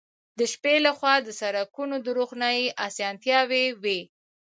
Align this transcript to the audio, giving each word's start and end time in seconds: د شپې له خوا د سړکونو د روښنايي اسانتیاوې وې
د 0.39 0.41
شپې 0.53 0.75
له 0.85 0.91
خوا 0.97 1.15
د 1.23 1.29
سړکونو 1.41 1.95
د 2.05 2.07
روښنايي 2.17 2.67
اسانتیاوې 2.87 3.65
وې 3.81 3.99